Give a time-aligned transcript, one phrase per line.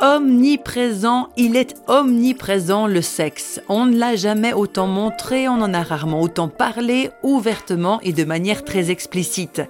[0.00, 3.60] omniprésent, il est omniprésent le sexe.
[3.68, 8.24] On ne l'a jamais autant montré, on en a rarement autant parlé, ouvertement et de
[8.24, 9.62] manière très explicite.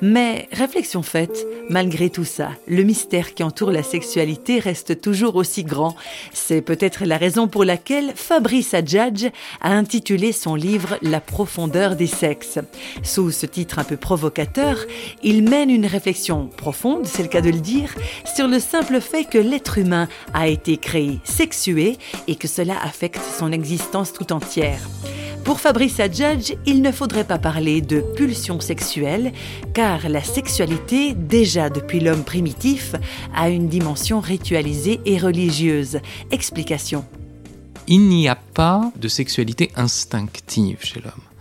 [0.00, 5.64] Mais réflexion faite, malgré tout ça, le mystère qui entoure la sexualité reste toujours aussi
[5.64, 5.96] grand.
[6.32, 9.30] C'est peut-être la raison pour laquelle Fabrice Adjadj
[9.60, 12.58] a intitulé son livre La profondeur des sexes.
[13.02, 14.76] Sous ce titre un peu provocateur,
[15.22, 17.94] il mène une réflexion profonde, c'est le cas de le dire,
[18.34, 23.20] sur le simple fait que l'être humain a été créé sexué et que cela affecte
[23.38, 24.80] son existence tout entière.
[25.44, 29.32] Pour Fabrice Adjadj, il ne faudrait pas parler de pulsion sexuelle,
[29.74, 32.94] car la sexualité, déjà depuis l'homme primitif,
[33.34, 35.98] a une dimension ritualisée et religieuse.
[36.30, 37.04] Explication.
[37.88, 41.31] Il n'y a pas de sexualité instinctive chez l'homme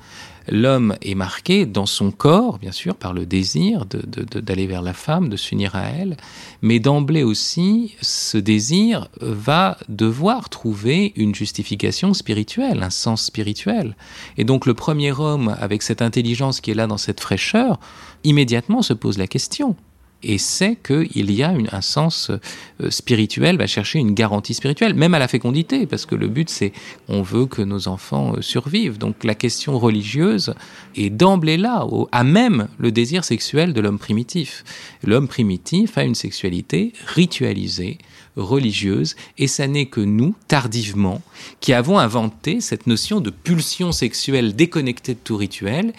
[0.48, 5.30] l'homme est marqué dans son corps, bien sûr, par le désir d'aller vers la femme,
[5.30, 6.18] de s'unir à elle,
[6.62, 13.96] mais d'emblée aussi, ce désir va devoir trouver une justification spirituelle, un sens spirituel.
[14.38, 17.80] Et donc le premier homme, avec cette intelligence qui est là dans cette fraîcheur,
[18.24, 19.76] immédiatement se pose la question
[20.24, 25.14] et sait qu'il y a un sens euh, spirituel, va chercher une garantie spirituelle, même
[25.14, 26.74] à la fécondité, parce que le but c'est
[27.08, 28.98] on veut que nos enfants euh, survivent.
[28.98, 30.54] Donc la question religieuse
[30.96, 34.64] est d'emblée là, à même le désir sexuel de l'homme primitif.
[35.04, 37.98] L'homme primitif a une sexualité ritualisée,
[38.36, 41.22] religieuse, et ça n'est que nous, tardivement,
[41.60, 45.94] qui avons inventé cette notion de pulsion sexuelle déconnectée de tout rituel.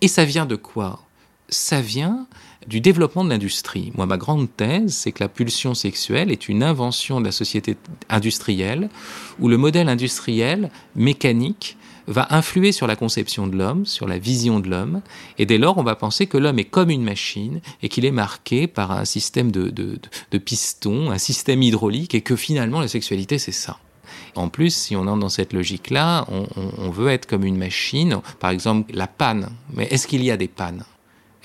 [0.00, 1.03] Et ça vient de quoi?
[1.48, 2.26] Ça vient
[2.66, 3.92] du développement de l'industrie.
[3.94, 7.76] Moi, ma grande thèse, c'est que la pulsion sexuelle est une invention de la société
[8.08, 8.88] industrielle,
[9.38, 14.60] où le modèle industriel mécanique va influer sur la conception de l'homme, sur la vision
[14.60, 15.00] de l'homme,
[15.38, 18.10] et dès lors on va penser que l'homme est comme une machine et qu'il est
[18.10, 19.98] marqué par un système de,
[20.38, 23.78] pistons, un système hydraulique, et que finalement la sexualité c'est ça.
[24.34, 28.50] En plus, si on entre dans cette logique-là, on veut être comme une machine, par
[28.50, 29.48] exemple la panne.
[29.72, 30.84] Mais est-ce qu'il y a des pannes?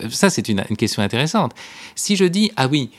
[0.10, 1.54] Ça, c'est une, question intéressante.
[1.96, 2.92] Si je dis, ah oui,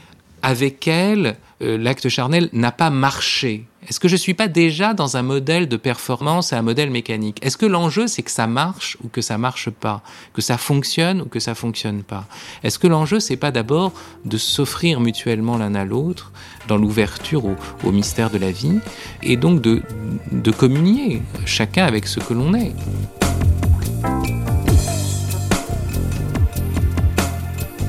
[0.43, 3.67] avec elle, euh, l'acte charnel n'a pas marché.
[3.89, 6.91] Est-ce que je ne suis pas déjà dans un modèle de performance et un modèle
[6.91, 7.39] mécanique?
[7.43, 10.03] Est-ce que l'enjeu c'est que ça marche ou que ça marche pas,
[10.35, 12.27] que ça fonctionne ou que ça fonctionne pas?
[12.63, 13.93] Est-ce que l'enjeu c'est pas d'abord
[14.27, 16.31] de s'offrir mutuellement l'un à l'autre
[16.69, 18.79] dans l'ouverture au, mystère de la vie
[19.23, 22.75] et donc de communier chacun avec ce que l'on est?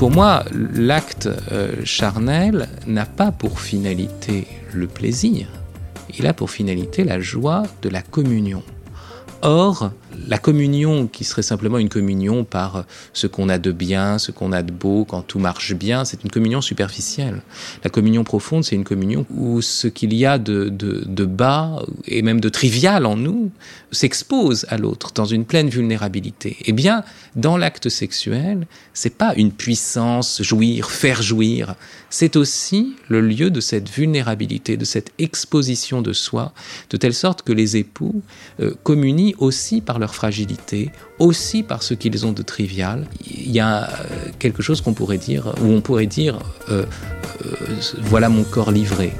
[0.01, 5.45] Pour moi, l'acte euh, charnel n'a pas pour finalité le plaisir,
[6.17, 8.63] il a pour finalité la joie de la communion.
[9.44, 9.91] Or,
[10.28, 14.52] la communion qui serait simplement une communion par ce qu'on a de bien, ce qu'on
[14.52, 17.41] a de beau, quand tout marche bien, c'est une communion superficielle.
[17.84, 22.22] La communion profonde, c'est une communion où ce qu'il y a de, de, bas et
[22.22, 23.51] même de trivial en nous
[23.91, 26.57] s'expose à l'autre dans une pleine vulnérabilité.
[26.66, 27.03] Eh bien,
[27.35, 31.75] dans l'acte sexuel, c'est pas une puissance, jouir, faire jouir.
[32.09, 36.53] C'est aussi le lieu de cette vulnérabilité, de cette exposition de soi,
[36.90, 38.22] de telle sorte que les époux
[38.59, 43.08] euh, communient aussi par leur fragilité, aussi par ce qu'ils ont de trivial.
[43.25, 46.86] Il y a euh, quelque chose qu'on pourrait dire, où on pourrait dire, euh,
[47.46, 47.56] euh,
[48.02, 49.14] voilà mon corps livré.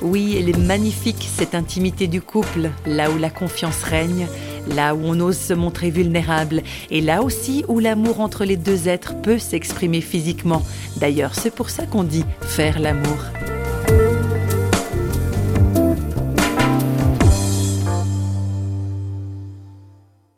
[0.00, 4.26] Oui, elle est magnifique, cette intimité du couple, là où la confiance règne,
[4.68, 8.88] là où on ose se montrer vulnérable, et là aussi où l'amour entre les deux
[8.88, 10.62] êtres peut s'exprimer physiquement.
[10.98, 13.18] D'ailleurs, c'est pour ça qu'on dit faire l'amour.